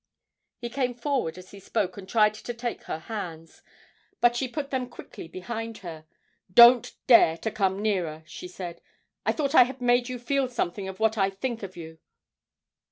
[0.57, 3.61] He came forward as he spoke and tried to take her hands,
[4.19, 6.07] but she put them quickly behind her.
[6.51, 8.81] 'Don't dare to come nearer!' she said;
[9.27, 11.99] 'I thought I had made you feel something of what I think of you.